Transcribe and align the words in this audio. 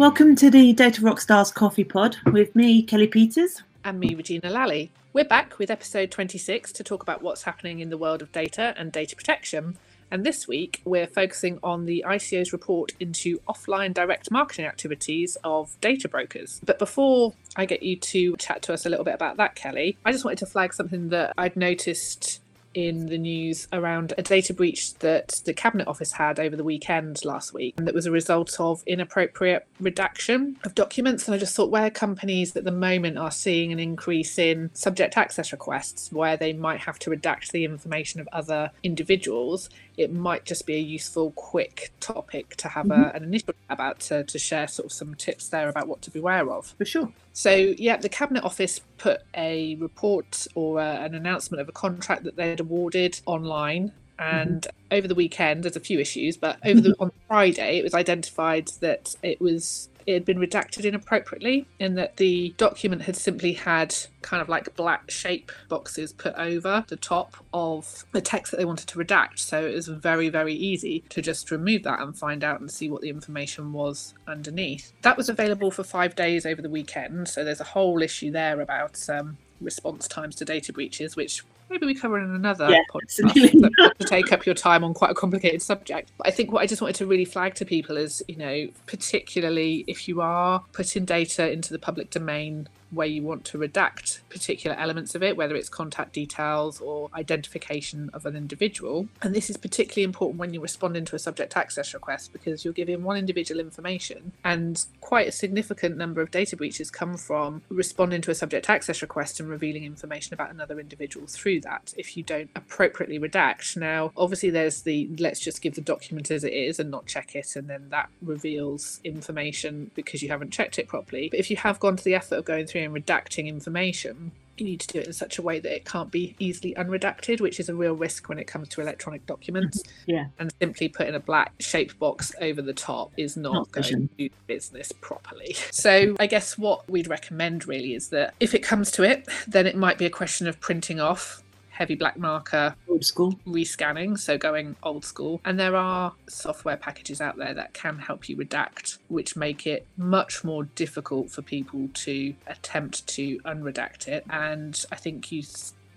Welcome 0.00 0.34
to 0.36 0.50
the 0.50 0.72
Data 0.72 1.02
Rockstars 1.02 1.52
Coffee 1.52 1.84
Pod 1.84 2.16
with 2.32 2.56
me, 2.56 2.82
Kellie 2.82 3.06
Peters. 3.06 3.62
And 3.84 4.00
me, 4.00 4.14
Regina 4.14 4.48
Lally. 4.48 4.90
We're 5.12 5.26
back 5.26 5.58
with 5.58 5.70
episode 5.70 6.10
26 6.10 6.72
to 6.72 6.82
talk 6.82 7.02
about 7.02 7.20
what's 7.20 7.42
happening 7.42 7.80
in 7.80 7.90
the 7.90 7.98
world 7.98 8.22
of 8.22 8.32
data 8.32 8.72
and 8.78 8.90
data 8.90 9.14
protection. 9.14 9.76
And 10.10 10.24
this 10.24 10.48
week, 10.48 10.80
we're 10.86 11.06
focusing 11.06 11.58
on 11.62 11.84
the 11.84 12.02
ICO's 12.08 12.50
report 12.50 12.92
into 12.98 13.40
offline 13.40 13.92
direct 13.92 14.30
marketing 14.30 14.64
activities 14.64 15.36
of 15.44 15.78
data 15.82 16.08
brokers. 16.08 16.62
But 16.64 16.78
before 16.78 17.34
I 17.54 17.66
get 17.66 17.82
you 17.82 17.96
to 17.96 18.38
chat 18.38 18.62
to 18.62 18.72
us 18.72 18.86
a 18.86 18.88
little 18.88 19.04
bit 19.04 19.14
about 19.14 19.36
that, 19.36 19.54
Kellie, 19.54 19.98
I 20.06 20.12
just 20.12 20.24
wanted 20.24 20.38
to 20.38 20.46
flag 20.46 20.72
something 20.72 21.10
that 21.10 21.34
I'd 21.36 21.56
noticed 21.56 22.40
in 22.74 23.06
the 23.06 23.18
news 23.18 23.66
around 23.72 24.14
a 24.16 24.22
data 24.22 24.54
breach 24.54 24.94
that 24.94 25.40
the 25.44 25.52
Cabinet 25.52 25.88
Office 25.88 26.12
had 26.12 26.38
over 26.38 26.56
the 26.56 26.64
weekend 26.64 27.24
last 27.24 27.52
week, 27.52 27.74
and 27.76 27.86
that 27.86 27.94
was 27.94 28.06
a 28.06 28.10
result 28.10 28.58
of 28.60 28.82
inappropriate 28.86 29.66
redaction 29.80 30.56
of 30.64 30.74
documents. 30.74 31.26
And 31.26 31.34
I 31.34 31.38
just 31.38 31.56
thought 31.56 31.70
where 31.70 31.90
companies 31.90 32.54
at 32.56 32.64
the 32.64 32.72
moment 32.72 33.18
are 33.18 33.30
seeing 33.30 33.72
an 33.72 33.80
increase 33.80 34.38
in 34.38 34.70
subject 34.74 35.16
access 35.16 35.52
requests, 35.52 36.12
where 36.12 36.36
they 36.36 36.52
might 36.52 36.80
have 36.80 36.98
to 37.00 37.10
redact 37.10 37.50
the 37.50 37.64
information 37.64 38.20
of 38.20 38.28
other 38.32 38.70
individuals, 38.82 39.70
it 39.96 40.12
might 40.12 40.44
just 40.44 40.66
be 40.66 40.74
a 40.76 40.80
useful, 40.80 41.32
quick 41.32 41.92
topic 42.00 42.56
to 42.56 42.68
have 42.68 42.86
mm-hmm. 42.86 43.02
a, 43.02 43.08
an 43.08 43.24
initial 43.24 43.54
about 43.68 44.00
to, 44.00 44.24
to 44.24 44.38
share 44.38 44.66
sort 44.66 44.86
of 44.86 44.92
some 44.92 45.14
tips 45.14 45.48
there 45.48 45.68
about 45.68 45.88
what 45.88 46.00
to 46.02 46.10
beware 46.10 46.50
of. 46.50 46.74
For 46.78 46.84
sure. 46.84 47.12
So, 47.32 47.54
yeah, 47.54 47.96
the 47.96 48.08
Cabinet 48.08 48.44
Office 48.44 48.80
put 48.98 49.22
a 49.36 49.74
report 49.76 50.46
or 50.54 50.80
a, 50.80 51.02
an 51.02 51.14
announcement 51.14 51.60
of 51.60 51.68
a 51.68 51.72
contract 51.72 52.24
that 52.24 52.36
they'd 52.36 52.60
awarded 52.60 53.20
online. 53.26 53.92
And 54.18 54.62
mm-hmm. 54.62 54.96
over 54.98 55.08
the 55.08 55.14
weekend, 55.14 55.64
there's 55.64 55.76
a 55.76 55.80
few 55.80 55.98
issues, 55.98 56.36
but 56.36 56.58
over 56.64 56.80
the 56.80 56.96
on 56.98 57.12
Friday, 57.28 57.78
it 57.78 57.84
was 57.84 57.94
identified 57.94 58.68
that 58.80 59.14
it 59.22 59.40
was 59.40 59.89
it 60.06 60.14
had 60.14 60.24
been 60.24 60.38
redacted 60.38 60.84
inappropriately 60.84 61.66
in 61.78 61.94
that 61.94 62.16
the 62.16 62.54
document 62.56 63.02
had 63.02 63.16
simply 63.16 63.52
had 63.52 63.94
kind 64.22 64.42
of 64.42 64.48
like 64.48 64.74
black 64.76 65.10
shape 65.10 65.50
boxes 65.68 66.12
put 66.12 66.34
over 66.34 66.84
the 66.88 66.96
top 66.96 67.36
of 67.52 68.04
the 68.12 68.20
text 68.20 68.50
that 68.50 68.58
they 68.58 68.64
wanted 68.64 68.86
to 68.88 68.98
redact. 68.98 69.38
So 69.38 69.66
it 69.66 69.74
was 69.74 69.88
very, 69.88 70.28
very 70.28 70.54
easy 70.54 71.04
to 71.08 71.22
just 71.22 71.50
remove 71.50 71.82
that 71.84 72.00
and 72.00 72.16
find 72.16 72.44
out 72.44 72.60
and 72.60 72.70
see 72.70 72.90
what 72.90 73.02
the 73.02 73.08
information 73.08 73.72
was 73.72 74.14
underneath. 74.26 74.92
That 75.02 75.16
was 75.16 75.28
available 75.28 75.70
for 75.70 75.84
five 75.84 76.14
days 76.14 76.44
over 76.46 76.60
the 76.60 76.70
weekend. 76.70 77.28
So 77.28 77.44
there's 77.44 77.60
a 77.60 77.64
whole 77.64 78.02
issue 78.02 78.30
there 78.30 78.60
about 78.60 78.98
um, 79.08 79.38
response 79.60 80.08
times 80.08 80.36
to 80.36 80.44
data 80.44 80.72
breaches, 80.72 81.16
which 81.16 81.44
maybe 81.70 81.86
we 81.86 81.94
cover 81.94 82.18
in 82.18 82.30
another 82.30 82.68
yeah, 82.68 82.82
podcast 82.92 83.98
to 83.98 84.04
take 84.04 84.32
up 84.32 84.44
your 84.44 84.54
time 84.54 84.84
on 84.84 84.92
quite 84.92 85.10
a 85.10 85.14
complicated 85.14 85.62
subject. 85.62 86.10
But 86.18 86.26
I 86.26 86.30
think 86.30 86.52
what 86.52 86.62
I 86.62 86.66
just 86.66 86.82
wanted 86.82 86.96
to 86.96 87.06
really 87.06 87.24
flag 87.24 87.54
to 87.54 87.64
people 87.64 87.96
is, 87.96 88.22
you 88.28 88.36
know, 88.36 88.68
particularly 88.86 89.84
if 89.86 90.08
you 90.08 90.20
are 90.20 90.64
putting 90.72 91.04
data 91.04 91.50
into 91.50 91.72
the 91.72 91.78
public 91.78 92.10
domain 92.10 92.68
where 92.90 93.06
you 93.06 93.22
want 93.22 93.44
to 93.46 93.58
redact 93.58 94.20
particular 94.28 94.76
elements 94.76 95.14
of 95.14 95.22
it, 95.22 95.36
whether 95.36 95.54
it's 95.54 95.68
contact 95.68 96.12
details 96.12 96.80
or 96.80 97.10
identification 97.14 98.10
of 98.12 98.26
an 98.26 98.36
individual. 98.36 99.08
And 99.22 99.34
this 99.34 99.50
is 99.50 99.56
particularly 99.56 100.04
important 100.04 100.38
when 100.38 100.52
you're 100.52 100.62
responding 100.62 101.04
to 101.06 101.16
a 101.16 101.18
subject 101.18 101.56
access 101.56 101.94
request 101.94 102.32
because 102.32 102.64
you're 102.64 102.74
giving 102.74 103.02
one 103.02 103.16
individual 103.16 103.60
information. 103.60 104.32
And 104.44 104.84
quite 105.00 105.28
a 105.28 105.32
significant 105.32 105.96
number 105.96 106.20
of 106.20 106.30
data 106.30 106.56
breaches 106.56 106.90
come 106.90 107.16
from 107.16 107.62
responding 107.68 108.20
to 108.22 108.30
a 108.30 108.34
subject 108.34 108.68
access 108.68 109.02
request 109.02 109.40
and 109.40 109.48
revealing 109.48 109.84
information 109.84 110.34
about 110.34 110.50
another 110.50 110.80
individual 110.80 111.26
through 111.26 111.60
that 111.60 111.94
if 111.96 112.16
you 112.16 112.22
don't 112.22 112.50
appropriately 112.54 113.18
redact. 113.18 113.76
Now, 113.76 114.12
obviously, 114.16 114.50
there's 114.50 114.82
the 114.82 115.10
let's 115.18 115.40
just 115.40 115.62
give 115.62 115.74
the 115.74 115.80
document 115.80 116.30
as 116.30 116.44
it 116.44 116.52
is 116.52 116.78
and 116.78 116.90
not 116.90 117.06
check 117.06 117.34
it, 117.34 117.56
and 117.56 117.68
then 117.68 117.88
that 117.90 118.08
reveals 118.22 119.00
information 119.04 119.90
because 119.94 120.22
you 120.22 120.28
haven't 120.28 120.50
checked 120.50 120.78
it 120.78 120.88
properly. 120.88 121.28
But 121.28 121.40
if 121.40 121.50
you 121.50 121.56
have 121.56 121.80
gone 121.80 121.96
to 121.96 122.04
the 122.04 122.14
effort 122.14 122.36
of 122.36 122.44
going 122.44 122.66
through 122.66 122.79
and 122.84 122.94
redacting 122.94 123.46
information, 123.46 124.32
you 124.60 124.66
need 124.66 124.80
to 124.80 124.88
do 124.88 124.98
it 125.00 125.06
in 125.06 125.12
such 125.12 125.38
a 125.38 125.42
way 125.42 125.58
that 125.58 125.74
it 125.74 125.84
can't 125.84 126.10
be 126.10 126.36
easily 126.38 126.74
unredacted, 126.74 127.40
which 127.40 127.58
is 127.58 127.68
a 127.68 127.74
real 127.74 127.94
risk 127.94 128.28
when 128.28 128.38
it 128.38 128.46
comes 128.46 128.68
to 128.68 128.80
electronic 128.80 129.26
documents. 129.26 129.82
Yeah. 130.06 130.26
And 130.38 130.52
simply 130.60 130.88
putting 130.88 131.14
a 131.14 131.20
black 131.20 131.52
shape 131.60 131.96
box 131.98 132.32
over 132.40 132.62
the 132.62 132.72
top 132.72 133.12
is 133.16 133.36
not, 133.36 133.52
not 133.52 133.72
going 133.72 133.84
to 133.84 134.08
do 134.18 134.28
business 134.48 134.90
properly. 134.92 135.54
So 135.70 136.16
I 136.18 136.26
guess 136.26 136.58
what 136.58 136.88
we'd 136.90 137.06
recommend 137.06 137.68
really 137.68 137.94
is 137.94 138.08
that 138.08 138.34
if 138.40 138.54
it 138.54 138.60
comes 138.60 138.90
to 138.92 139.04
it, 139.04 139.28
then 139.46 139.66
it 139.66 139.76
might 139.76 139.98
be 139.98 140.06
a 140.06 140.10
question 140.10 140.48
of 140.48 140.58
printing 140.58 141.00
off 141.00 141.42
heavy 141.80 141.94
black 141.94 142.18
marker 142.18 142.76
old 142.90 143.02
school. 143.02 143.34
rescanning 143.46 144.18
so 144.18 144.36
going 144.36 144.76
old 144.82 145.02
school. 145.02 145.40
And 145.46 145.58
there 145.58 145.74
are 145.74 146.12
software 146.28 146.76
packages 146.76 147.22
out 147.22 147.38
there 147.38 147.54
that 147.54 147.72
can 147.72 147.98
help 147.98 148.28
you 148.28 148.36
redact 148.36 148.98
which 149.08 149.34
make 149.34 149.66
it 149.66 149.86
much 149.96 150.44
more 150.44 150.64
difficult 150.64 151.30
for 151.30 151.40
people 151.40 151.88
to 151.94 152.34
attempt 152.46 153.06
to 153.08 153.38
unredact 153.40 154.08
it. 154.08 154.26
And 154.28 154.84
i 154.92 154.96
think 154.96 155.32
you 155.32 155.42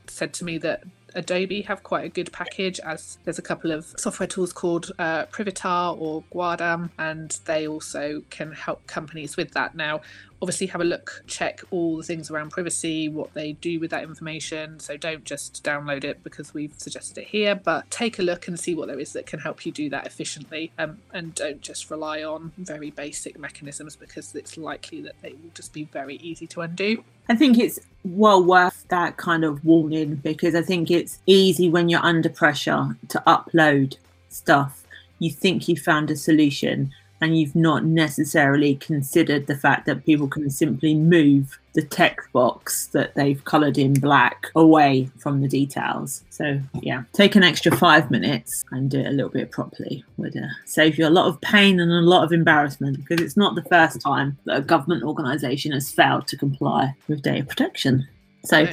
said 0.08 0.34
to 0.36 0.46
me 0.46 0.58
that 0.60 0.84
Adobe 1.16 1.62
have 1.64 1.84
quite 1.84 2.06
a 2.06 2.10
good 2.10 2.32
package 2.32 2.80
as 2.80 3.18
there's 3.24 3.40
a 3.40 3.44
couple 3.44 3.72
of 3.72 3.94
software 3.98 4.28
tools 4.28 4.54
called 4.54 4.92
uh, 5.00 5.26
Privitar 5.28 6.00
or 6.00 6.24
Guardam, 6.34 6.90
and 6.98 7.38
they 7.46 7.68
also 7.68 8.24
can 8.30 8.52
help 8.52 8.86
companies 8.88 9.38
with 9.38 9.52
that. 9.52 9.76
Now, 9.76 10.02
obviously 10.44 10.68
have 10.68 10.82
a 10.82 10.84
look, 10.84 11.24
check 11.26 11.62
all 11.72 11.96
the 11.96 12.04
things 12.04 12.30
around 12.30 12.52
privacy, 12.52 13.08
what 13.08 13.34
they 13.34 13.54
do 13.54 13.80
with 13.80 13.92
that 13.92 14.04
information. 14.04 14.78
So 14.80 14.98
don't 14.98 15.24
just 15.24 15.64
download 15.64 16.04
it 16.04 16.22
because 16.22 16.54
we've 16.54 16.74
suggested 16.78 17.18
it 17.20 17.28
here, 17.28 17.56
but 17.56 17.90
take 17.90 18.20
a 18.20 18.22
look 18.22 18.50
and 18.50 18.60
see 18.60 18.76
what 18.76 18.88
there 18.88 19.00
is 19.00 19.14
that 19.14 19.26
can 19.26 19.40
help 19.40 19.66
you 19.66 19.72
do 19.72 19.90
that 19.92 20.06
efficiently. 20.06 20.74
Um, 20.78 20.98
and 21.14 21.34
don't 21.34 21.62
just 21.62 21.90
rely 21.90 22.24
on 22.24 22.52
very 22.58 22.92
basic 22.92 23.40
mechanisms 23.40 23.96
because 23.96 24.36
it's 24.36 24.58
likely 24.58 25.02
that 25.04 25.16
they 25.22 25.32
will 25.32 25.52
just 25.54 25.72
be 25.72 25.86
very 25.86 26.18
easy 26.18 26.46
to 26.48 26.60
undo. 26.62 27.06
I 27.30 27.36
think 27.36 27.58
it's 27.58 27.80
well 28.04 28.44
worth 28.44 28.73
that 28.90 29.18
kind 29.18 29.44
of 29.44 29.64
warning 29.66 30.16
because 30.16 30.56
I 30.56 30.62
think 30.62 30.92
it's 30.92 31.20
easy 31.26 31.70
when 31.70 31.90
you're 31.90 32.02
under 32.04 32.30
pressure 32.30 32.96
to 33.10 33.24
upload 33.26 33.98
stuff. 34.30 34.84
You 35.20 35.32
think 35.32 35.68
you 35.68 35.76
found 35.76 36.12
a 36.12 36.16
solution 36.16 36.92
and 37.24 37.38
you've 37.38 37.56
not 37.56 37.86
necessarily 37.86 38.76
considered 38.76 39.48
the 39.48 39.56
fact 39.56 39.86
that 39.86 40.06
people 40.06 40.28
can 40.28 40.50
simply 40.50 40.94
move 40.94 41.58
the 41.74 41.82
text 41.82 42.32
box 42.34 42.88
that 42.88 43.16
they've 43.16 43.46
coloured 43.46 43.78
in 43.78 43.94
black 43.94 44.48
away 44.56 45.10
from 45.20 45.40
the 45.40 45.48
details. 45.48 46.22
So, 46.30 46.60
yeah, 46.82 47.04
take 47.14 47.36
an 47.36 47.44
extra 47.44 47.76
five 47.78 48.12
minutes 48.12 48.66
and 48.72 48.92
do 48.92 49.00
it 49.00 49.08
a 49.08 49.12
little 49.12 49.32
bit 49.32 49.52
properly 49.52 50.04
would 50.18 50.36
uh, 50.36 50.48
save 50.66 50.98
you 50.98 51.08
a 51.08 51.10
lot 51.10 51.28
of 51.28 51.40
pain 51.40 51.80
and 51.80 51.92
a 51.92 52.02
lot 52.02 52.26
of 52.26 52.34
embarrassment 52.34 52.98
because 52.98 53.24
it's 53.24 53.38
not 53.38 53.56
the 53.56 53.64
first 53.64 54.02
time 54.02 54.38
that 54.44 54.58
a 54.58 54.62
government 54.62 55.04
organisation 55.04 55.72
has 55.72 55.90
failed 55.90 56.28
to 56.28 56.38
comply 56.38 56.94
with 57.08 57.22
data 57.22 57.46
protection. 57.46 58.06
So, 58.46 58.68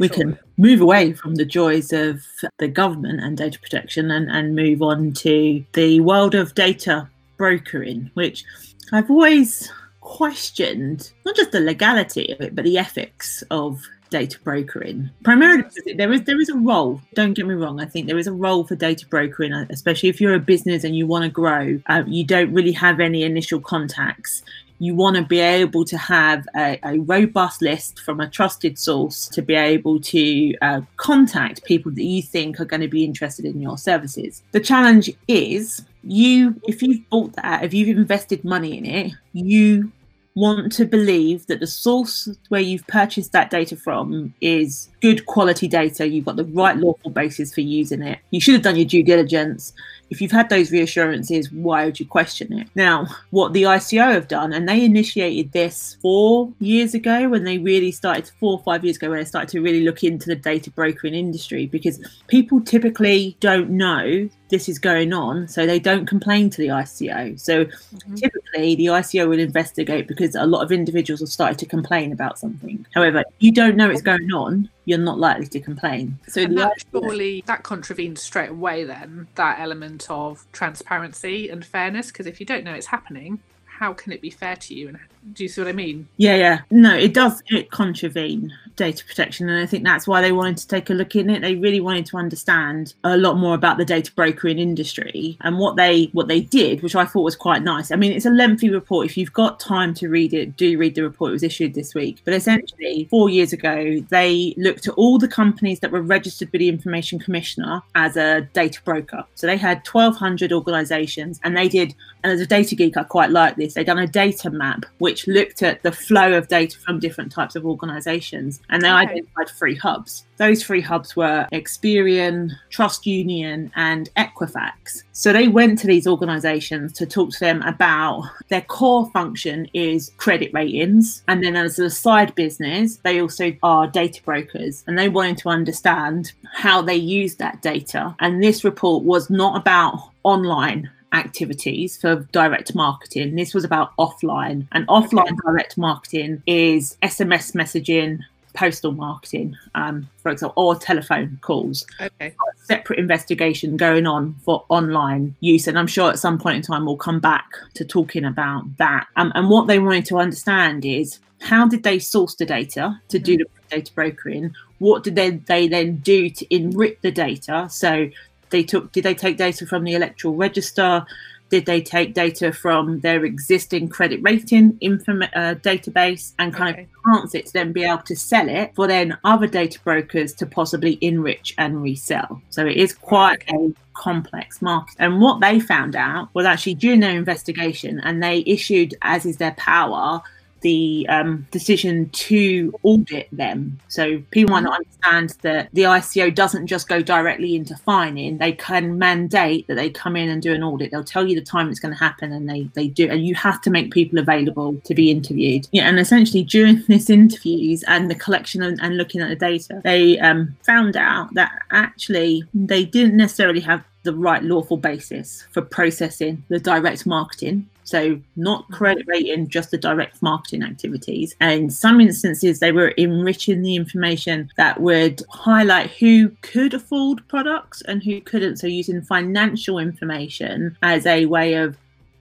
we 0.00 0.08
can 0.08 0.38
move 0.56 0.80
away 0.80 1.12
from 1.12 1.34
the 1.34 1.44
joys 1.44 1.92
of 1.92 2.24
the 2.58 2.68
government 2.68 3.20
and 3.20 3.36
data 3.36 3.60
protection 3.60 4.10
and, 4.10 4.30
and 4.30 4.56
move 4.56 4.80
on 4.80 5.12
to 5.12 5.62
the 5.74 6.00
world 6.00 6.34
of 6.34 6.54
data 6.54 7.08
brokering, 7.36 8.10
which 8.14 8.44
I've 8.92 9.10
always 9.10 9.70
questioned 10.00 11.12
not 11.26 11.36
just 11.36 11.52
the 11.52 11.60
legality 11.60 12.32
of 12.32 12.40
it, 12.40 12.54
but 12.54 12.64
the 12.64 12.78
ethics 12.78 13.44
of 13.50 13.82
data 14.08 14.38
brokering. 14.42 15.10
Primarily, 15.22 15.64
there 15.96 16.12
is 16.12 16.22
there 16.22 16.40
is 16.40 16.48
a 16.48 16.56
role. 16.56 17.00
Don't 17.14 17.34
get 17.34 17.46
me 17.46 17.54
wrong. 17.54 17.78
I 17.78 17.84
think 17.84 18.06
there 18.06 18.18
is 18.18 18.26
a 18.26 18.32
role 18.32 18.64
for 18.64 18.76
data 18.76 19.06
brokering, 19.06 19.52
especially 19.52 20.08
if 20.08 20.20
you're 20.20 20.34
a 20.34 20.40
business 20.40 20.82
and 20.82 20.96
you 20.96 21.06
want 21.06 21.24
to 21.24 21.30
grow. 21.30 21.80
Uh, 21.86 22.02
you 22.06 22.24
don't 22.24 22.52
really 22.52 22.72
have 22.72 23.00
any 23.00 23.22
initial 23.22 23.60
contacts 23.60 24.42
you 24.80 24.94
want 24.94 25.14
to 25.14 25.22
be 25.22 25.38
able 25.38 25.84
to 25.84 25.98
have 25.98 26.48
a, 26.56 26.80
a, 26.82 26.98
robust 27.00 27.60
list 27.60 28.00
from 28.00 28.18
a 28.18 28.28
trusted 28.28 28.78
source 28.78 29.28
to 29.28 29.42
be 29.42 29.54
able 29.54 30.00
to 30.00 30.54
uh, 30.62 30.80
contact 30.96 31.62
people 31.64 31.92
that 31.92 32.02
you 32.02 32.22
think 32.22 32.58
are 32.58 32.64
going 32.64 32.80
to 32.80 32.88
be 32.88 33.04
interested 33.04 33.44
in 33.44 33.60
your 33.60 33.76
services. 33.76 34.42
The 34.52 34.60
challenge 34.60 35.10
is 35.28 35.82
you, 36.02 36.58
if 36.66 36.82
you've 36.82 37.08
bought 37.10 37.36
that, 37.36 37.62
if 37.62 37.74
you've 37.74 37.94
invested 37.94 38.42
money 38.42 38.78
in 38.78 38.86
it, 38.86 39.12
you 39.34 39.92
want 40.40 40.72
to 40.72 40.84
believe 40.84 41.46
that 41.46 41.60
the 41.60 41.66
source 41.66 42.28
where 42.48 42.60
you've 42.60 42.86
purchased 42.86 43.32
that 43.32 43.50
data 43.50 43.76
from 43.76 44.34
is 44.40 44.88
good 45.00 45.26
quality 45.26 45.68
data. 45.68 46.08
You've 46.08 46.24
got 46.24 46.36
the 46.36 46.44
right 46.44 46.76
lawful 46.76 47.10
basis 47.10 47.54
for 47.54 47.60
using 47.60 48.02
it. 48.02 48.18
You 48.30 48.40
should 48.40 48.54
have 48.54 48.62
done 48.62 48.76
your 48.76 48.86
due 48.86 49.02
diligence 49.02 49.72
if 50.10 50.20
you've 50.20 50.32
had 50.32 50.48
those 50.48 50.72
reassurances, 50.72 51.50
why 51.52 51.84
would 51.84 52.00
you 52.00 52.06
question 52.06 52.52
it? 52.52 52.68
Now, 52.74 53.06
what 53.30 53.52
the 53.52 53.62
ICO 53.62 54.12
have 54.12 54.26
done, 54.26 54.52
and 54.52 54.68
they 54.68 54.84
initiated 54.84 55.52
this 55.52 55.96
four 56.02 56.52
years 56.58 56.94
ago 56.94 57.28
when 57.28 57.44
they 57.44 57.58
really 57.58 57.92
started, 57.92 58.30
four 58.40 58.54
or 58.54 58.62
five 58.64 58.84
years 58.84 58.96
ago, 58.96 59.08
when 59.08 59.20
they 59.20 59.24
started 59.24 59.50
to 59.50 59.60
really 59.60 59.82
look 59.82 60.02
into 60.02 60.26
the 60.26 60.34
data 60.34 60.70
brokering 60.72 61.14
industry, 61.14 61.66
because 61.66 62.00
people 62.26 62.60
typically 62.60 63.36
don't 63.38 63.70
know 63.70 64.28
this 64.50 64.68
is 64.68 64.78
going 64.78 65.12
on, 65.12 65.48
so 65.48 65.66
they 65.66 65.78
don't 65.78 66.06
complain 66.06 66.50
to 66.50 66.58
the 66.58 66.68
ICO. 66.68 67.38
So 67.38 67.64
mm-hmm. 67.64 68.14
typically, 68.16 68.74
the 68.74 68.86
ICO 68.86 69.28
will 69.28 69.38
investigate 69.38 70.06
because 70.06 70.34
a 70.34 70.46
lot 70.46 70.62
of 70.62 70.72
individuals 70.72 71.20
have 71.20 71.28
started 71.28 71.58
to 71.58 71.66
complain 71.66 72.12
about 72.12 72.38
something. 72.38 72.84
However, 72.94 73.24
you 73.38 73.52
don't 73.52 73.76
know 73.76 73.90
it's 73.90 74.02
going 74.02 74.32
on, 74.32 74.68
you're 74.84 74.98
not 74.98 75.18
likely 75.18 75.46
to 75.46 75.60
complain. 75.60 76.18
So 76.28 76.46
that 76.46 76.84
surely 76.92 77.42
that 77.46 77.62
contravenes 77.62 78.20
straight 78.20 78.50
away 78.50 78.84
then 78.84 79.28
that 79.36 79.60
element 79.60 80.10
of 80.10 80.44
transparency 80.52 81.48
and 81.48 81.64
fairness 81.64 82.08
because 82.08 82.26
if 82.26 82.40
you 82.40 82.46
don't 82.46 82.64
know 82.64 82.74
it's 82.74 82.86
happening, 82.86 83.38
how 83.66 83.92
can 83.92 84.12
it 84.12 84.20
be 84.20 84.30
fair 84.30 84.56
to 84.56 84.74
you? 84.74 84.88
And 84.88 84.98
do 85.32 85.42
you 85.44 85.48
see 85.48 85.60
what 85.60 85.68
I 85.68 85.72
mean? 85.72 86.08
Yeah, 86.16 86.36
yeah. 86.36 86.60
No, 86.70 86.96
it 86.96 87.12
does 87.14 87.42
it 87.48 87.70
contravene 87.70 88.52
data 88.76 89.04
protection, 89.04 89.48
and 89.48 89.58
I 89.58 89.66
think 89.66 89.84
that's 89.84 90.06
why 90.06 90.22
they 90.22 90.32
wanted 90.32 90.56
to 90.58 90.68
take 90.68 90.88
a 90.88 90.94
look 90.94 91.14
in 91.14 91.28
it. 91.28 91.42
They 91.42 91.56
really 91.56 91.80
wanted 91.80 92.06
to 92.06 92.16
understand 92.16 92.94
a 93.04 93.16
lot 93.16 93.36
more 93.36 93.54
about 93.54 93.76
the 93.76 93.84
data 93.84 94.10
brokering 94.12 94.58
industry 94.58 95.36
and 95.42 95.58
what 95.58 95.76
they 95.76 96.04
what 96.12 96.28
they 96.28 96.40
did, 96.40 96.82
which 96.82 96.96
I 96.96 97.04
thought 97.04 97.22
was 97.22 97.36
quite 97.36 97.62
nice. 97.62 97.90
I 97.90 97.96
mean, 97.96 98.12
it's 98.12 98.26
a 98.26 98.30
lengthy 98.30 98.70
report. 98.70 99.06
If 99.06 99.16
you've 99.16 99.32
got 99.32 99.60
time 99.60 99.92
to 99.94 100.08
read 100.08 100.32
it, 100.32 100.56
do 100.56 100.78
read 100.78 100.94
the 100.94 101.02
report. 101.02 101.30
It 101.30 101.32
was 101.32 101.42
issued 101.42 101.74
this 101.74 101.94
week. 101.94 102.22
But 102.24 102.34
essentially, 102.34 103.06
four 103.10 103.28
years 103.28 103.52
ago, 103.52 104.00
they 104.08 104.54
looked 104.56 104.88
at 104.88 104.94
all 104.94 105.18
the 105.18 105.28
companies 105.28 105.80
that 105.80 105.92
were 105.92 106.02
registered 106.02 106.50
with 106.50 106.60
the 106.60 106.68
Information 106.68 107.18
Commissioner 107.18 107.82
as 107.94 108.16
a 108.16 108.42
data 108.54 108.80
broker. 108.84 109.24
So 109.34 109.46
they 109.46 109.58
had 109.58 109.86
1,200 109.86 110.52
organisations, 110.52 111.40
and 111.44 111.56
they 111.56 111.68
did. 111.68 111.94
And 112.22 112.32
as 112.32 112.40
a 112.40 112.46
data 112.46 112.74
geek, 112.74 112.96
I 112.96 113.04
quite 113.04 113.30
like 113.30 113.56
this. 113.56 113.74
They 113.74 113.84
done 113.84 113.98
a 113.98 114.06
data 114.06 114.50
map 114.50 114.84
which 114.98 115.09
looked 115.26 115.62
at 115.62 115.82
the 115.82 115.92
flow 115.92 116.36
of 116.36 116.48
data 116.48 116.78
from 116.78 116.98
different 116.98 117.32
types 117.32 117.56
of 117.56 117.64
organisations, 117.66 118.60
and 118.70 118.82
they 118.82 118.88
okay. 118.88 118.96
identified 118.98 119.48
three 119.48 119.76
hubs. 119.76 120.26
Those 120.36 120.62
three 120.62 120.80
hubs 120.80 121.14
were 121.14 121.46
Experian, 121.52 122.50
TransUnion, 122.70 123.70
and 123.76 124.08
Equifax. 124.16 125.02
So 125.12 125.32
they 125.32 125.48
went 125.48 125.78
to 125.80 125.86
these 125.86 126.06
organisations 126.06 126.92
to 126.94 127.06
talk 127.06 127.30
to 127.30 127.40
them 127.40 127.60
about 127.62 128.24
their 128.48 128.62
core 128.62 129.10
function 129.10 129.68
is 129.74 130.12
credit 130.16 130.52
ratings, 130.54 131.22
and 131.28 131.44
then 131.44 131.56
as 131.56 131.78
a 131.78 131.90
side 131.90 132.34
business, 132.34 132.96
they 132.96 133.20
also 133.20 133.52
are 133.62 133.86
data 133.86 134.22
brokers, 134.22 134.84
and 134.86 134.98
they 134.98 135.08
wanted 135.08 135.38
to 135.38 135.48
understand 135.48 136.32
how 136.54 136.80
they 136.80 136.96
use 136.96 137.36
that 137.36 137.60
data. 137.62 138.14
And 138.20 138.42
this 138.42 138.64
report 138.64 139.04
was 139.04 139.30
not 139.30 139.60
about 139.60 140.10
online 140.22 140.90
activities 141.12 141.96
for 141.96 142.26
direct 142.32 142.74
marketing. 142.74 143.36
This 143.36 143.54
was 143.54 143.64
about 143.64 143.96
offline, 143.96 144.66
and 144.72 144.86
offline 144.88 145.36
direct 145.44 145.76
marketing 145.76 146.42
is 146.46 146.96
SMS 147.02 147.52
messaging, 147.54 148.20
postal 148.54 148.92
marketing, 148.92 149.56
um, 149.74 150.08
for 150.22 150.30
example, 150.30 150.62
or 150.62 150.74
telephone 150.76 151.38
calls. 151.40 151.84
Okay. 152.00 152.34
separate 152.64 152.98
investigation 152.98 153.76
going 153.76 154.06
on 154.06 154.34
for 154.44 154.64
online 154.68 155.34
use, 155.40 155.66
and 155.66 155.78
I'm 155.78 155.86
sure 155.86 156.10
at 156.10 156.18
some 156.18 156.38
point 156.38 156.56
in 156.56 156.62
time 156.62 156.86
we'll 156.86 156.96
come 156.96 157.20
back 157.20 157.46
to 157.74 157.84
talking 157.84 158.24
about 158.24 158.64
that. 158.78 159.06
Um, 159.16 159.32
and 159.34 159.50
what 159.50 159.66
they 159.66 159.78
wanted 159.78 160.06
to 160.06 160.18
understand 160.18 160.84
is 160.84 161.18
how 161.40 161.66
did 161.66 161.82
they 161.82 161.98
source 161.98 162.34
the 162.34 162.46
data 162.46 163.00
to 163.08 163.18
do 163.18 163.36
mm-hmm. 163.38 163.52
the 163.68 163.76
data 163.76 163.92
brokering? 163.94 164.54
What 164.78 165.02
did 165.02 165.14
they, 165.16 165.30
they 165.30 165.68
then 165.68 165.96
do 165.96 166.30
to 166.30 166.54
enrich 166.54 166.98
the 167.02 167.10
data? 167.10 167.66
So 167.70 168.08
they 168.50 168.62
took 168.62 168.92
did 168.92 169.04
they 169.04 169.14
take 169.14 169.36
data 169.36 169.66
from 169.66 169.84
the 169.84 169.94
electoral 169.94 170.34
register 170.34 171.04
did 171.50 171.66
they 171.66 171.82
take 171.82 172.14
data 172.14 172.52
from 172.52 173.00
their 173.00 173.24
existing 173.24 173.88
credit 173.88 174.20
rating 174.22 174.78
inform- 174.80 175.22
uh, 175.22 175.54
database 175.62 176.32
and 176.38 176.54
kind 176.54 176.74
okay. 176.74 176.82
of 176.82 176.88
enhance 177.06 177.34
it 177.34 177.46
to 177.46 177.52
then 177.52 177.72
be 177.72 177.82
able 177.82 178.02
to 178.02 178.14
sell 178.14 178.48
it 178.48 178.72
for 178.74 178.86
then 178.86 179.18
other 179.24 179.46
data 179.46 179.78
brokers 179.80 180.32
to 180.32 180.46
possibly 180.46 180.96
enrich 181.00 181.54
and 181.58 181.82
resell 181.82 182.40
so 182.50 182.64
it 182.64 182.76
is 182.76 182.92
quite 182.94 183.42
okay. 183.42 183.56
a 183.56 183.72
complex 183.94 184.62
market 184.62 184.94
and 184.98 185.20
what 185.20 185.40
they 185.40 185.60
found 185.60 185.96
out 185.96 186.28
was 186.34 186.46
actually 186.46 186.74
during 186.74 187.00
their 187.00 187.16
investigation 187.16 188.00
and 188.00 188.22
they 188.22 188.42
issued 188.46 188.94
as 189.02 189.26
is 189.26 189.36
their 189.36 189.52
power 189.52 190.22
the 190.60 191.06
um, 191.08 191.46
decision 191.50 192.10
to 192.10 192.72
audit 192.82 193.28
them. 193.32 193.78
So 193.88 194.22
people 194.30 194.52
might 194.52 194.62
not 194.62 194.78
understand 194.78 195.34
that 195.42 195.68
the 195.72 195.82
ICO 195.82 196.34
doesn't 196.34 196.66
just 196.66 196.88
go 196.88 197.02
directly 197.02 197.54
into 197.54 197.76
fining. 197.76 198.38
They 198.38 198.52
can 198.52 198.98
mandate 198.98 199.66
that 199.68 199.74
they 199.74 199.90
come 199.90 200.16
in 200.16 200.28
and 200.28 200.42
do 200.42 200.52
an 200.52 200.62
audit. 200.62 200.90
They'll 200.90 201.04
tell 201.04 201.26
you 201.26 201.34
the 201.34 201.44
time 201.44 201.70
it's 201.70 201.80
going 201.80 201.94
to 201.94 201.98
happen, 201.98 202.32
and 202.32 202.48
they 202.48 202.70
they 202.74 202.88
do. 202.88 203.08
And 203.08 203.26
you 203.26 203.34
have 203.34 203.60
to 203.62 203.70
make 203.70 203.92
people 203.92 204.18
available 204.18 204.80
to 204.84 204.94
be 204.94 205.10
interviewed. 205.10 205.68
Yeah, 205.72 205.88
and 205.88 205.98
essentially 205.98 206.42
during 206.42 206.84
this 206.88 207.10
interviews 207.10 207.82
and 207.84 208.10
the 208.10 208.14
collection 208.14 208.62
and, 208.62 208.78
and 208.80 208.96
looking 208.96 209.20
at 209.20 209.28
the 209.28 209.36
data, 209.36 209.80
they 209.84 210.18
um, 210.18 210.56
found 210.64 210.96
out 210.96 211.34
that 211.34 211.52
actually 211.70 212.44
they 212.54 212.84
didn't 212.84 213.16
necessarily 213.16 213.60
have 213.60 213.84
the 214.02 214.14
right 214.14 214.42
lawful 214.42 214.76
basis 214.76 215.46
for 215.50 215.60
processing 215.60 216.42
the 216.48 216.58
direct 216.58 217.06
marketing 217.06 217.68
so, 217.90 218.20
not 218.36 218.62
mm-hmm. 218.62 218.74
credit 218.74 219.06
rating, 219.08 219.48
just 219.48 219.72
the 219.72 219.76
direct 219.76 220.22
marketing 220.22 220.62
activities. 220.62 221.34
And 221.40 221.62
in 221.62 221.70
some 221.70 222.00
instances, 222.00 222.60
they 222.60 222.70
were 222.70 222.90
enriching 222.90 223.62
the 223.62 223.74
information 223.74 224.48
that 224.56 224.80
would 224.80 225.22
highlight 225.28 225.90
who 225.90 226.28
could 226.42 226.72
afford 226.72 227.26
products 227.26 227.82
and 227.82 228.00
who 228.00 228.20
couldn't. 228.20 228.58
So, 228.58 228.68
using 228.68 229.02
financial 229.02 229.80
information 229.80 230.76
as 230.82 231.04
a 231.04 231.26
way 231.26 231.54
of 231.54 231.76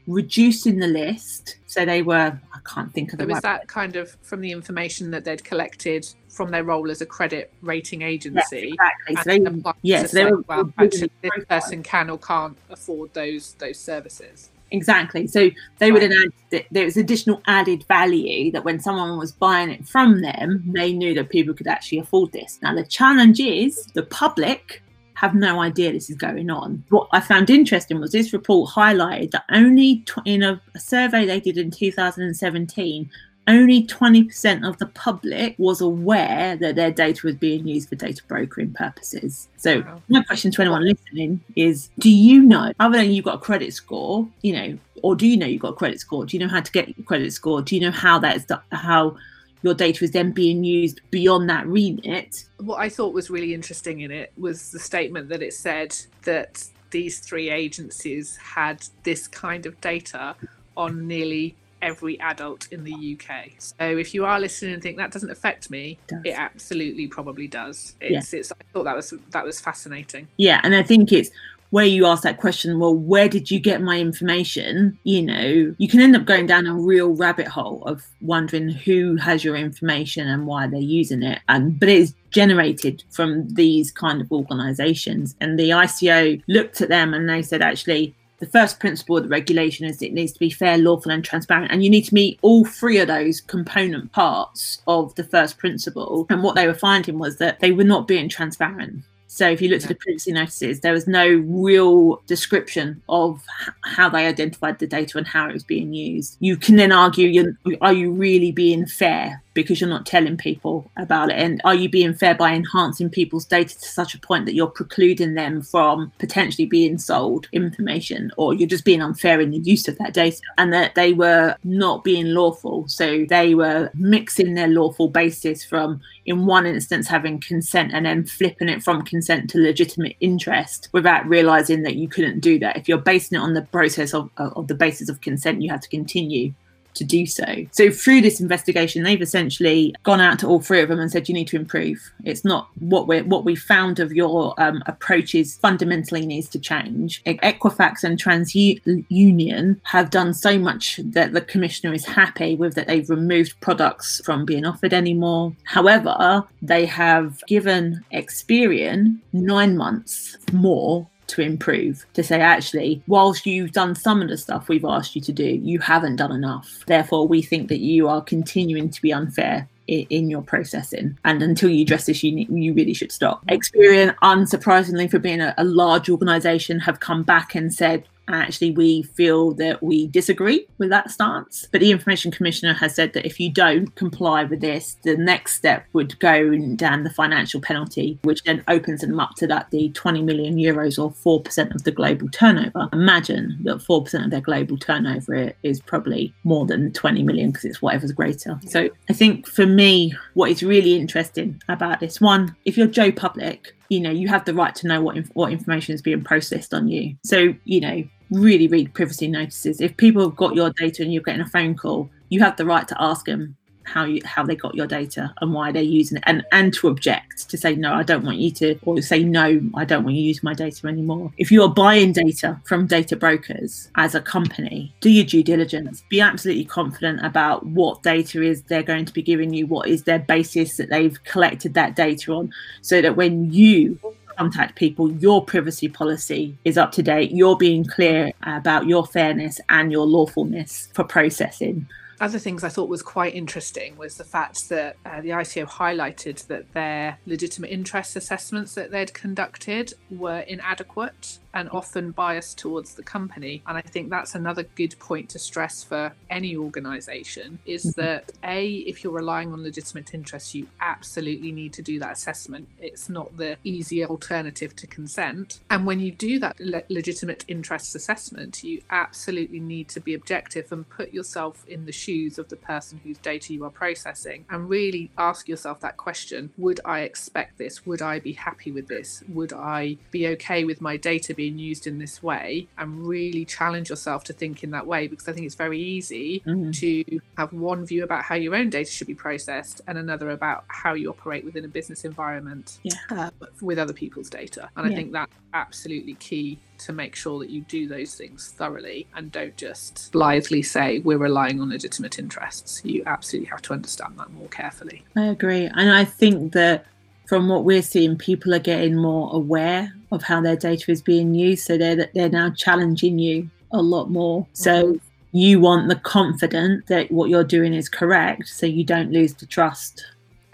reducing 0.07 0.80
the 0.80 0.88
list. 0.88 1.57
So, 1.68 1.86
they 1.86 2.01
were, 2.01 2.39
I 2.51 2.60
can't 2.68 2.92
think 2.92 3.13
of 3.13 3.19
the 3.19 3.27
Was 3.27 3.42
that 3.42 3.68
kind 3.68 3.95
of 3.95 4.18
from 4.24 4.42
the 4.42 4.51
information 4.51 5.12
that 5.12 5.24
they'd 5.24 5.44
collected 5.44 6.07
from 6.30 6.50
their 6.50 6.63
role 6.63 6.89
as 6.89 7.01
a 7.01 7.06
credit 7.06 7.54
rating 7.62 8.01
agency? 8.01 8.74
Yes, 8.75 8.92
exactly. 9.07 9.44
So 9.45 9.62
they, 9.62 9.74
yes, 9.83 10.12
they 10.13 10.25
were, 10.25 10.42
well, 10.48 10.74
actually, 10.80 11.12
this 11.22 11.45
person 11.48 11.83
can 11.83 12.10
or 12.10 12.18
can't 12.18 12.57
afford 12.72 13.13
those 13.13 13.54
those 13.60 13.77
services. 13.77 14.50
Exactly. 14.71 15.27
So 15.27 15.50
they 15.80 15.92
would 15.92 16.04
add 16.04 16.66
there 16.71 16.86
was 16.86 16.98
additional 16.98 17.42
added 17.48 17.86
value 17.88 18.51
that 18.51 18.63
when 18.63 18.80
someone 18.80 19.18
was 19.18 19.31
buying 19.31 19.69
it 19.69 19.88
from 19.88 20.21
them, 20.21 20.63
they 20.68 20.94
knew 20.94 21.13
that 21.16 21.30
people 21.30 21.54
could 21.54 21.68
actually 21.68 22.00
afford 22.00 22.31
this. 22.31 22.60
Now 22.62 22.75
the 22.75 22.86
challenge 22.86 23.39
is 23.39 23.86
the 23.94 24.04
public 24.04 24.83
have 25.19 25.36
no 25.36 25.60
idea 25.60 25.92
this 25.92 26.10
is 26.10 26.16
going 26.16 26.50
on. 26.50 26.81
What 26.89 27.10
I 27.12 27.19
found 27.19 27.50
interesting 27.50 28.00
was 28.00 28.13
this 28.13 28.31
report 28.31 28.69
highlighted 28.69 29.31
that 29.31 29.44
only 29.51 30.06
in 30.24 30.44
a, 30.44 30.62
a 30.74 30.80
survey 30.80 31.25
they 31.25 31.42
did 31.42 31.57
in 31.57 31.72
2017, 31.72 33.10
only 33.50 33.86
20% 33.86 34.68
of 34.68 34.78
the 34.78 34.86
public 34.86 35.56
was 35.57 35.81
aware 35.81 36.56
that 36.56 36.75
their 36.75 36.92
data 36.92 37.25
was 37.25 37.36
being 37.36 37.68
used 37.68 37.90
for 37.90 37.96
data 37.96 38.22
brokering 38.28 38.74
purposes. 38.74 39.50
So, 39.57 39.81
wow. 39.81 40.01
my 40.07 40.24
question 40.24 40.51
to 40.51 40.62
anyone 40.62 40.86
listening 40.86 41.42
is 41.56 41.90
Do 42.00 42.10
you 42.10 42.44
know, 42.44 42.72
other 42.80 42.98
than 42.98 43.12
you've 43.12 43.25
got 43.25 43.36
a 43.36 43.40
credit 43.40 43.74
score, 43.74 44.28
you 44.42 44.54
know, 44.54 44.78
or 45.01 45.16
do 45.16 45.28
you 45.28 45.36
know 45.36 45.48
you've 45.48 45.62
got 45.62 45.74
a 45.74 45.75
credit 45.75 46.00
score? 46.00 46.25
Do 46.25 46.38
you 46.38 46.44
know 46.44 46.50
how 46.50 46.62
to 46.62 46.72
get 46.72 46.96
your 46.98 47.06
credit 47.06 47.34
score? 47.34 47.62
Do 47.62 47.75
you 47.75 47.81
know 47.81 47.92
how 47.92 48.19
that 48.19 48.36
is, 48.38 48.46
how 48.72 49.18
your 49.63 49.74
data 49.74 50.04
is 50.06 50.12
then 50.12 50.31
being 50.31 50.63
used 50.63 51.01
beyond 51.10 51.50
that 51.50 51.66
remit? 51.68 52.46
What 52.57 52.80
I 52.80 52.90
thought 52.90 53.13
was 53.13 53.30
really 53.30 53.54
interesting 53.54 54.01
in 54.01 54.12
it 54.12 54.31
was 54.38 54.72
the 54.72 54.80
statement 54.80 55.30
that 55.30 55.42
it 55.42 55.54
said 55.54 55.96
that 56.24 56.63
these 56.92 57.19
three 57.19 57.50
agencies 57.50 58.38
had 58.38 58.86
this 59.03 59.27
kind 59.27 59.65
of 59.65 59.79
data 59.82 60.36
on 60.75 61.08
nearly 61.08 61.56
every 61.81 62.19
adult 62.19 62.67
in 62.71 62.83
the 62.83 63.17
UK. 63.17 63.51
So 63.59 63.74
if 63.79 64.13
you 64.13 64.25
are 64.25 64.39
listening 64.39 64.74
and 64.74 64.83
think 64.83 64.98
that 64.98 65.12
doesn't 65.12 65.29
affect 65.29 65.69
me, 65.69 65.98
it, 66.09 66.29
it 66.29 66.36
absolutely 66.38 67.07
probably 67.07 67.48
does. 67.48 67.95
It's, 68.01 68.33
yeah. 68.33 68.39
it's 68.39 68.51
I 68.51 68.55
thought 68.74 68.83
that 68.83 68.95
was 68.95 69.13
that 69.31 69.45
was 69.45 69.59
fascinating. 69.59 70.27
Yeah, 70.38 70.62
and 70.63 70.75
I 70.75 70.83
think 70.83 71.12
it's 71.12 71.29
where 71.71 71.86
you 71.86 72.05
ask 72.05 72.24
that 72.24 72.38
question, 72.38 72.79
well, 72.79 72.95
where 72.95 73.29
did 73.29 73.51
you 73.51 73.59
get 73.59 73.81
my 73.81 74.00
information? 74.00 74.98
You 75.03 75.21
know, 75.21 75.75
you 75.77 75.88
can 75.88 76.00
end 76.00 76.15
up 76.15 76.25
going 76.25 76.48
down 76.48 76.65
a 76.65 76.74
real 76.74 77.09
rabbit 77.09 77.48
hole 77.48 77.83
of 77.86 78.07
wondering 78.21 78.69
who 78.69 79.17
has 79.17 79.43
your 79.43 79.55
information 79.55 80.27
and 80.27 80.48
why 80.48 80.67
they're 80.67 80.79
using 80.79 81.21
it. 81.21 81.39
And 81.48 81.79
but 81.79 81.89
it 81.89 81.98
is 81.98 82.15
generated 82.31 83.03
from 83.12 83.48
these 83.50 83.91
kind 83.91 84.21
of 84.21 84.31
organizations. 84.31 85.36
And 85.39 85.59
the 85.59 85.69
ICO 85.69 86.41
looked 86.48 86.81
at 86.81 86.89
them 86.89 87.13
and 87.13 87.29
they 87.29 87.43
said, 87.43 87.62
actually, 87.62 88.15
the 88.39 88.46
first 88.46 88.79
principle 88.79 89.17
of 89.17 89.24
the 89.24 89.29
regulation 89.29 89.86
is 89.86 90.01
it 90.01 90.13
needs 90.13 90.31
to 90.34 90.39
be 90.39 90.50
fair, 90.50 90.77
lawful, 90.77 91.12
and 91.12 91.24
transparent. 91.24 91.72
And 91.72 91.84
you 91.84 91.89
need 91.89 92.05
to 92.05 92.13
meet 92.13 92.39
all 92.41 92.65
three 92.65 93.00
of 93.00 93.08
those 93.08 93.41
component 93.41 94.12
parts 94.12 94.81
of 94.88 95.13
the 95.15 95.24
first 95.24 95.58
principle. 95.58 96.25
And 96.29 96.43
what 96.43 96.55
they 96.55 96.67
were 96.67 96.74
finding 96.74 97.19
was 97.19 97.38
that 97.38 97.60
they 97.60 97.72
were 97.72 97.84
not 97.84 98.08
being 98.08 98.29
transparent. 98.29 99.03
So 99.27 99.48
if 99.48 99.62
you 99.62 99.69
looked 99.69 99.84
at 99.84 99.89
the 99.89 99.96
privacy 99.96 100.31
notices, 100.31 100.79
there 100.79 100.91
was 100.91 101.05
no 101.05 101.27
real 101.27 102.22
description 102.25 103.01
of 103.10 103.46
how 103.84 104.10
they 104.10 104.25
identified 104.25 104.79
the 104.79 104.88
data 104.88 105.19
and 105.19 105.27
how 105.27 105.48
it 105.48 105.53
was 105.53 105.63
being 105.63 105.93
used. 105.93 106.36
You 106.39 106.58
can 106.58 106.77
then 106.77 106.91
argue, 106.91 107.53
are 107.81 107.93
you 107.93 108.12
really 108.12 108.51
being 108.51 108.88
fair 108.88 109.43
because 109.62 109.82
you're 109.82 109.89
not 109.89 110.06
telling 110.06 110.38
people 110.38 110.89
about 110.98 111.30
it? 111.30 111.38
And 111.38 111.62
are 111.63 111.75
you 111.75 111.89
being 111.89 112.13
fair 112.13 112.36
by 112.36 112.54
enhancing 112.54 113.10
people's 113.10 113.46
data 113.46 113.78
to 113.80 113.88
such 113.88 114.16
a 114.16 114.20
point 114.20 114.46
that 114.46 114.54
you're 114.54 114.68
precluding 114.68 115.34
them 115.34 115.62
from 115.62 116.12
potentially 116.20 116.66
being 116.66 116.98
sold 116.98 117.48
information 117.51 118.32
or 118.38 118.54
you're 118.54 118.68
just 118.68 118.86
being 118.86 119.01
unfair 119.01 119.42
in 119.42 119.51
the 119.51 119.58
use 119.58 119.88
of 119.88 119.98
that 119.98 120.13
data? 120.13 120.42
And 120.58 120.72
that 120.74 120.96
they 120.96 121.13
were 121.13 121.56
not 121.63 122.04
being 122.04 122.28
lawful. 122.28 122.88
So 122.88 123.25
they 123.30 123.56
were 123.56 123.92
mixing 123.94 124.54
their 124.54 124.68
lawful 124.68 125.10
basis 125.10 125.63
from, 125.63 126.01
in 126.25 126.46
one 126.46 126.66
instance, 126.66 127.08
having 127.08 127.39
consent 127.39 127.92
and 127.94 128.06
then 128.06 128.25
flipping 128.25 128.70
it 128.70 128.84
from 128.84 129.01
consent 129.04 129.50
to 129.51 129.60
legitimate 129.60 130.16
interest 130.20 130.89
without 130.94 131.28
realizing 131.28 131.84
that 131.84 131.96
you 131.96 132.08
couldn't 132.08 132.39
do 132.39 132.60
that. 132.60 132.78
If 132.78 132.88
you're 132.88 132.98
basing 132.98 133.38
it 133.38 133.42
on 133.42 133.54
the 133.54 133.63
process 133.63 134.13
of, 134.13 134.30
of 134.38 134.68
the 134.68 134.75
basis 134.75 135.10
of 135.10 135.22
consent, 135.22 135.62
you 135.62 135.70
have 135.70 135.82
to 135.82 135.89
continue 135.89 136.54
to 137.00 137.03
do 137.03 137.25
so. 137.25 137.65
So 137.72 137.89
through 137.89 138.22
this 138.22 138.39
investigation, 138.39 139.03
they've 139.03 139.22
essentially 139.22 139.96
gone 140.03 140.22
out 140.22 140.39
to 140.39 140.48
all 140.48 140.62
three 140.62 140.82
of 140.82 140.89
them 140.89 141.00
and 141.00 141.12
said, 141.12 141.27
"You 141.27 141.34
need 141.34 141.48
to 141.50 141.56
improve. 141.56 142.12
It's 142.24 142.46
not 142.46 142.70
what 142.79 143.08
we 143.08 143.22
what 143.24 143.44
we 143.44 143.56
found 143.56 144.00
of 144.00 144.13
your 144.13 144.53
um, 144.62 144.84
approaches 144.86 145.58
fundamentally 145.58 146.25
needs 146.25 146.48
to 146.50 146.60
change." 146.60 147.24
Equifax 147.25 148.03
and 148.03 148.22
TransUnion 148.22 149.79
have 149.84 150.10
done 150.10 150.34
so 150.34 150.60
much 150.60 151.00
that 151.03 151.34
the 151.34 151.41
commissioner 151.41 151.94
is 151.94 152.06
happy 152.06 152.56
with 152.56 152.75
that 152.75 152.88
they've 152.88 153.10
removed 153.10 153.60
products 153.62 154.22
from 154.24 154.46
being 154.46 154.65
offered 154.65 154.94
anymore. 154.94 155.53
However, 155.63 156.44
they 156.62 156.86
have 156.86 157.41
given 157.48 158.03
Experian 158.13 159.18
nine 159.34 159.77
months 159.77 160.38
more 160.51 161.08
to 161.29 161.41
improve 161.41 162.05
to 162.13 162.24
say 162.24 162.41
actually 162.41 163.01
whilst 163.07 163.45
you've 163.45 163.71
done 163.71 163.95
some 163.95 164.21
of 164.21 164.29
the 164.29 164.38
stuff 164.38 164.67
we've 164.67 164.86
asked 164.86 165.15
you 165.15 165.21
to 165.21 165.31
do 165.31 165.45
you 165.45 165.79
haven't 165.79 166.17
done 166.17 166.31
enough. 166.31 166.83
Therefore 166.88 167.27
we 167.27 167.41
think 167.41 167.69
that 167.69 167.79
you 167.79 168.07
are 168.07 168.21
continuing 168.21 168.89
to 168.89 169.01
be 169.01 169.13
unfair 169.13 169.67
in 169.89 170.29
your 170.29 170.41
processing. 170.41 171.17
And 171.25 171.41
until 171.41 171.69
you 171.69 171.81
address 171.81 172.05
this 172.05 172.24
you, 172.24 172.45
you 172.50 172.74
really 172.74 172.93
should 172.93 173.12
stop. 173.12 173.45
Experian 173.48 174.15
unsurprisingly 174.21 175.09
for 175.09 175.19
being 175.19 175.41
a, 175.41 175.53
a 175.57 175.63
large 175.63 176.09
organization 176.09 176.79
have 176.79 177.00
come 177.00 177.24
back 177.24 177.55
and 177.55 177.74
said 177.74 178.07
actually 178.36 178.71
we 178.71 179.03
feel 179.03 179.51
that 179.53 179.81
we 179.81 180.07
disagree 180.07 180.65
with 180.77 180.89
that 180.89 181.12
stance. 181.12 181.67
But 181.71 181.81
the 181.81 181.91
Information 181.91 182.31
Commissioner 182.31 182.74
has 182.74 182.95
said 182.95 183.13
that 183.13 183.25
if 183.25 183.39
you 183.39 183.51
don't 183.51 183.93
comply 183.95 184.43
with 184.43 184.62
this, 184.62 184.98
the 185.03 185.17
next 185.17 185.55
step 185.55 185.86
would 185.93 186.19
go 186.19 186.55
down 186.75 187.03
the 187.03 187.09
financial 187.09 187.62
penalty, 187.62 188.19
which 188.24 188.43
then 188.43 188.63
opens 188.67 189.01
them 189.01 189.19
up 189.19 189.36
to 189.36 189.48
that 189.48 189.71
the 189.71 189.89
20 189.89 190.21
million 190.21 190.55
euros 190.57 190.98
or 190.98 191.12
4% 191.12 191.75
of 191.75 191.83
the 191.83 191.91
global 191.91 192.29
turnover. 192.29 192.89
Imagine 192.93 193.57
that 193.63 193.77
4% 193.77 194.25
of 194.25 194.31
their 194.31 194.41
global 194.41 194.77
turnover 194.77 195.53
is 195.63 195.81
probably 195.81 196.33
more 196.43 196.65
than 196.65 196.91
20 196.93 197.24
million 197.24 197.51
because 197.51 197.65
it's 197.65 197.81
whatever's 197.81 198.12
greater. 198.12 198.59
So 198.67 198.89
I 199.09 199.13
think 199.13 199.48
for 199.48 199.65
me, 199.65 200.13
what 200.33 200.51
is 200.51 200.63
really 200.63 200.95
interesting 200.95 201.62
about 201.67 202.00
this 202.00 202.21
one, 202.21 202.55
if 202.65 202.77
you're 202.77 202.88
Joe 202.88 203.12
Public, 203.12 203.75
you 203.89 204.00
know 204.00 204.12
you 204.12 204.27
have 204.27 204.46
the 204.46 204.53
right 204.53 204.75
to 204.75 204.88
know 204.88 205.01
what 205.01 205.17
inf- 205.17 205.31
what 205.34 205.51
information 205.51 205.93
is 205.93 206.01
being 206.01 206.24
processed 206.24 206.74
on 206.74 206.88
you 206.88 207.15
so 207.24 207.53
you 207.65 207.81
know 207.81 208.03
really 208.31 208.67
read 208.67 208.93
privacy 208.93 209.27
notices. 209.27 209.81
If 209.81 209.98
people 209.98 210.24
have 210.24 210.36
got 210.36 210.55
your 210.55 210.72
data 210.72 211.03
and 211.03 211.13
you're 211.13 211.24
getting 211.24 211.41
a 211.41 211.48
phone 211.48 211.75
call, 211.75 212.10
you 212.29 212.39
have 212.41 212.58
the 212.58 212.65
right 212.65 212.88
to 212.88 212.96
ask 213.01 213.25
them 213.25 213.55
how 213.89 214.05
you 214.05 214.22
how 214.24 214.43
they 214.43 214.55
got 214.55 214.75
your 214.75 214.88
data 214.88 215.34
and 215.41 215.53
why 215.53 215.72
they're 215.72 215.81
using 215.81 216.17
it 216.17 216.24
and 216.27 216.46
and 216.51 216.74
to 216.74 216.88
object 216.88 217.50
to 217.50 217.58
say 217.58 217.75
no 217.75 217.93
i 217.93 218.03
don't 218.03 218.24
want 218.24 218.38
you 218.38 218.51
to 218.51 218.77
or 218.84 219.01
say 219.01 219.24
no 219.24 219.60
i 219.75 219.84
don't 219.84 220.03
want 220.03 220.15
you 220.15 220.22
to 220.22 220.27
use 220.27 220.43
my 220.43 220.53
data 220.53 220.88
anymore 220.88 221.31
if 221.38 221.51
you 221.51 221.63
are 221.63 221.69
buying 221.69 222.13
data 222.13 222.60
from 222.65 222.86
data 222.86 223.15
brokers 223.15 223.89
as 223.96 224.13
a 224.13 224.22
company 224.22 224.93
do 225.00 225.10
your 225.10 225.25
due 225.25 225.43
diligence 225.43 226.03
be 226.10 226.22
absolutely 226.22 226.65
confident 226.65 227.24
about 227.25 227.65
what 227.65 228.03
data 228.03 228.41
is 228.41 228.62
they're 228.63 228.84
going 228.84 229.05
to 229.05 229.13
be 229.13 229.22
giving 229.22 229.53
you 229.53 229.65
what 229.65 229.88
is 229.88 230.03
their 230.03 230.19
basis 230.19 230.77
that 230.77 230.89
they've 230.89 231.24
collected 231.24 231.74
that 231.74 231.96
data 231.96 232.31
on 232.31 232.51
so 232.81 233.01
that 233.01 233.15
when 233.15 233.51
you 233.51 234.00
contact 234.39 234.77
people, 234.77 235.12
your 235.12 235.43
privacy 235.43 235.89
policy 235.89 236.58
is 236.63 236.77
up 236.77 236.93
to 236.93 237.03
date. 237.03 237.31
You're 237.31 237.58
being 237.58 237.84
clear 237.84 238.31
about 238.43 238.88
your 238.88 239.05
fairness 239.05 239.60
and 239.67 239.91
your 239.91 240.05
lawfulness 240.05 240.88
for 240.93 241.03
processing 241.03 241.86
other 242.20 242.40
things 242.40 242.64
I 242.64 242.70
thought 242.70 242.90
was 242.90 243.02
quite 243.02 243.34
interesting 243.36 243.98
was 243.98 244.18
the 244.18 244.24
fact 244.24 244.70
that 244.70 244.98
uh, 245.06 245.22
the 245.22 245.30
ICO 245.30 245.66
highlighted 245.66 246.46
that 246.48 246.74
their 246.74 247.18
legitimate 247.26 247.72
interest 247.72 248.16
assessments 248.16 248.76
that 248.76 248.92
they'd 248.92 249.14
conducted 249.14 249.94
were 250.10 250.40
inadequate 250.40 251.40
and 251.54 251.70
often 251.72 252.12
biased 252.12 252.58
towards 252.58 252.96
the 252.96 253.04
company. 253.04 253.64
And 253.66 253.78
I 253.78 253.82
think 253.82 254.10
that's 254.10 254.36
another 254.36 254.64
good 254.64 254.98
point 255.00 255.30
to 255.30 255.40
stress 255.40 255.84
for 255.84 256.14
any 256.30 256.56
organization 256.56 257.60
is 257.66 257.86
mm-hmm. 257.86 258.02
that 258.02 258.32
A, 258.44 258.70
if 258.70 259.04
you're 259.04 259.14
relying 259.14 259.52
on 259.52 259.64
legitimate 259.64 260.14
interests, 260.14 260.54
you 260.54 260.68
absolutely 260.80 261.52
need 261.52 261.74
to 261.74 261.82
do 261.82 262.00
that 262.00 262.12
assessment. 262.12 262.68
It's 262.80 263.10
not 263.10 263.36
the 263.38 263.58
easy 263.64 264.06
alternative 264.06 264.76
to 264.76 264.88
consent. 264.88 265.60
And 265.70 265.86
when 265.86 266.00
you 266.00 266.12
do 266.12 266.40
that 266.40 266.60
le- 266.60 266.84
legitimate 266.90 267.46
interests 267.48 267.96
assessment, 267.96 268.64
you 268.64 268.82
absolutely 268.90 269.60
need 269.60 269.90
to 269.90 270.00
be 270.00 270.14
objective 270.14 270.72
and 270.72 270.88
put 270.88 271.14
yourself 271.14 271.66
in 271.68 271.86
the 271.86 271.92
shoes 271.92 272.09
shoes 272.10 272.39
of 272.39 272.50
the 272.50 272.56
person 272.56 273.00
whose 273.04 273.18
data 273.20 273.54
you 273.54 273.63
are 273.63 273.70
processing 273.70 274.46
and 274.50 274.68
really 274.70 275.12
ask 275.18 275.48
yourself 275.48 275.80
that 275.82 275.96
question 275.98 276.51
Would 276.58 276.80
I 276.84 277.01
expect 277.01 277.58
this? 277.58 277.86
Would 277.86 278.01
I 278.01 278.20
be 278.20 278.34
happy 278.34 278.72
with 278.72 278.88
this? 278.88 279.24
Would 279.30 279.54
I 279.54 279.98
be 280.12 280.28
okay 280.30 280.63
with 280.63 280.82
my 280.82 280.98
data 280.98 281.36
being 281.36 281.60
used 281.60 281.86
in 281.86 282.00
this 282.00 282.24
way? 282.24 282.68
And 282.78 283.06
really 283.08 283.46
challenge 283.46 283.89
yourself 283.89 284.24
to 284.25 284.34
think 284.34 284.63
in 284.63 284.72
that 284.72 284.88
way 284.88 285.08
because 285.08 285.28
I 285.28 285.34
think 285.34 285.46
it's 285.46 285.56
very 285.56 285.80
easy 285.80 286.42
mm-hmm. 286.46 286.72
to 286.72 287.22
have 287.38 287.54
one 287.54 287.86
view 287.86 288.04
about 288.04 288.24
how 288.24 288.36
your 288.36 288.56
own 288.56 288.70
data 288.70 288.89
should 288.89 289.08
be 289.08 289.16
processed 289.16 289.82
and 289.88 289.98
another 289.98 290.32
about 290.32 290.63
how 290.68 290.94
you 290.94 291.10
operate 291.10 291.46
within 291.46 291.63
a 291.66 291.68
business 291.68 292.06
environment 292.06 292.80
yeah. 292.84 292.94
uh, 293.12 293.30
with 293.62 293.78
other 293.78 293.94
people's 293.94 294.30
data. 294.30 294.70
And 294.75 294.86
yeah. 294.86 294.92
I 294.92 294.96
think 294.96 295.12
that's 295.12 295.34
absolutely 295.54 296.16
key 296.16 296.60
to 296.79 296.93
make 296.93 297.15
sure 297.15 297.39
that 297.39 297.50
you 297.50 297.62
do 297.62 297.88
those 297.88 298.15
things 298.15 298.50
thoroughly 298.50 299.07
and 299.15 299.31
don't 299.31 299.55
just 299.57 300.12
blithely 300.12 300.62
say 300.62 301.00
we're 301.00 301.17
relying 301.17 301.62
on 301.62 301.69
legitimate 301.69 302.19
interests. 302.19 302.81
You 302.83 303.03
absolutely 303.05 303.50
have 303.50 303.62
to 303.63 303.74
understand 303.74 304.17
that 304.17 304.31
more 304.31 304.48
carefully. 304.48 305.03
I 305.15 305.25
agree. 305.25 305.65
And 305.65 305.91
I 305.91 306.05
think 306.05 306.53
that 306.53 306.86
from 307.27 307.48
what 307.48 307.63
we're 307.63 307.83
seeing, 307.83 308.17
people 308.17 308.53
are 308.53 308.59
getting 308.59 308.95
more 308.95 309.29
aware 309.33 309.93
of 310.12 310.24
how 310.24 310.41
their 310.41 310.55
data 310.55 310.91
is 310.91 311.01
being 311.01 311.36
used. 311.36 311.65
So 311.65 311.77
they're, 311.77 312.09
they're 312.13 312.29
now 312.29 312.50
challenging 312.51 313.19
you 313.19 313.50
a 313.71 313.81
lot 313.81 314.09
more. 314.09 314.48
So 314.53 314.93
mm-hmm. 314.93 315.38
you 315.38 315.59
want 315.59 315.89
the 315.89 315.95
confidence 315.95 316.86
that 316.88 317.12
what 317.12 317.29
you're 317.29 317.43
doing 317.43 317.74
is 317.74 317.88
correct 317.88 318.48
so 318.48 318.65
you 318.65 318.83
don't 318.83 319.12
lose 319.12 319.36
the 319.36 319.45
trust 319.45 320.05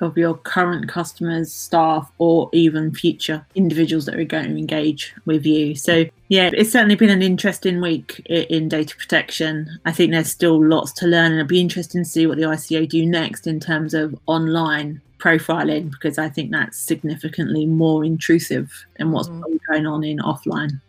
of 0.02 0.18
your 0.18 0.36
current 0.36 0.88
customers, 0.90 1.52
staff, 1.52 2.12
or 2.18 2.50
even 2.54 2.94
future 2.94 3.46
individuals 3.56 4.06
that 4.06 4.16
are 4.16 4.24
going 4.24 4.50
to 4.50 4.58
engage 4.58 5.14
with 5.26 5.46
you. 5.46 5.76
So, 5.76 6.06
yeah, 6.30 6.50
it's 6.54 6.72
certainly 6.72 6.96
been 6.96 7.10
an 7.10 7.22
interesting 7.22 7.82
week 7.82 8.20
in 8.28 8.70
data 8.70 8.96
protection. 8.96 9.80
I 9.86 9.92
think 9.92 10.12
there's 10.12 10.32
still 10.32 10.64
lots 10.64 10.92
to 10.94 11.08
learn, 11.08 11.32
and 11.32 11.36
it'll 11.36 11.48
be 11.48 11.62
interesting 11.62 12.04
to 12.04 12.10
see 12.10 12.28
what 12.28 12.38
the 12.38 12.44
ICO 12.44 12.88
do 12.88 13.06
next 13.06 13.48
in 13.48 13.60
terms 13.60 13.94
of 13.94 14.16
online 14.26 15.02
profiling 15.18 15.90
because 15.90 16.18
I 16.18 16.30
think 16.30 16.52
that's 16.52 16.78
significantly 16.78 17.66
more 17.66 18.04
intrusive 18.04 18.86
than 18.98 19.12
what's 19.12 19.30
mm. 19.30 19.60
going 19.70 19.88
on 19.88 20.04
in 20.04 20.20
offline 20.20 20.82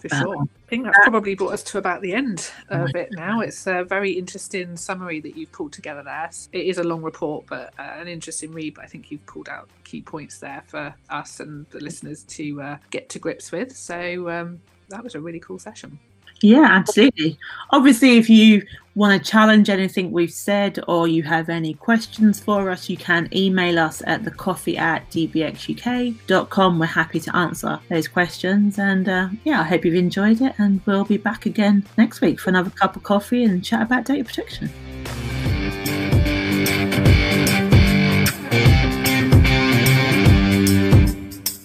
for 0.00 0.08
sure. 0.08 0.42
I 0.42 0.68
think 0.68 0.84
that's 0.84 0.98
probably 1.02 1.34
brought 1.34 1.52
us 1.52 1.62
to 1.64 1.78
about 1.78 2.00
the 2.00 2.12
end 2.14 2.50
of 2.68 2.94
it 2.94 3.10
now. 3.12 3.40
It's 3.40 3.66
a 3.66 3.84
very 3.84 4.12
interesting 4.12 4.76
summary 4.76 5.20
that 5.20 5.36
you've 5.36 5.52
pulled 5.52 5.72
together 5.72 6.02
there. 6.02 6.30
It 6.52 6.66
is 6.66 6.78
a 6.78 6.84
long 6.84 7.02
report, 7.02 7.46
but 7.46 7.72
uh, 7.78 7.82
an 7.82 8.08
interesting 8.08 8.52
read. 8.52 8.74
But 8.74 8.84
I 8.84 8.88
think 8.88 9.10
you've 9.10 9.24
pulled 9.26 9.48
out 9.48 9.68
key 9.84 10.02
points 10.02 10.38
there 10.38 10.62
for 10.66 10.94
us 11.10 11.40
and 11.40 11.66
the 11.70 11.80
listeners 11.80 12.22
to 12.24 12.62
uh, 12.62 12.76
get 12.90 13.08
to 13.10 13.18
grips 13.18 13.52
with. 13.52 13.76
So 13.76 14.28
um, 14.30 14.60
that 14.88 15.02
was 15.02 15.14
a 15.14 15.20
really 15.20 15.40
cool 15.40 15.58
session. 15.58 15.98
Yeah, 16.40 16.66
absolutely. 16.68 17.38
Obviously, 17.70 18.18
if 18.18 18.28
you 18.28 18.66
want 18.94 19.22
to 19.22 19.30
challenge 19.30 19.68
anything 19.68 20.10
we've 20.12 20.32
said 20.32 20.78
or 20.86 21.08
you 21.08 21.22
have 21.24 21.48
any 21.48 21.74
questions 21.74 22.40
for 22.40 22.70
us, 22.70 22.88
you 22.88 22.96
can 22.96 23.28
email 23.34 23.78
us 23.78 24.02
at 24.06 24.24
the 24.24 24.30
coffee 24.30 24.76
at 24.76 25.08
dbxuk.com. 25.10 26.78
We're 26.78 26.86
happy 26.86 27.20
to 27.20 27.36
answer 27.36 27.80
those 27.88 28.08
questions. 28.08 28.78
And 28.78 29.08
uh, 29.08 29.28
yeah, 29.44 29.60
I 29.60 29.64
hope 29.64 29.84
you've 29.84 29.94
enjoyed 29.94 30.40
it. 30.40 30.54
And 30.58 30.80
we'll 30.86 31.04
be 31.04 31.16
back 31.16 31.46
again 31.46 31.84
next 31.98 32.20
week 32.20 32.38
for 32.40 32.50
another 32.50 32.70
cup 32.70 32.96
of 32.96 33.02
coffee 33.02 33.44
and 33.44 33.64
chat 33.64 33.82
about 33.82 34.04
data 34.04 34.24
protection. 34.24 34.70